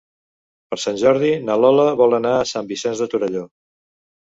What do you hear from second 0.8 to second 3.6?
Sant Jordi na Lola vol anar a Sant Vicenç de Torelló.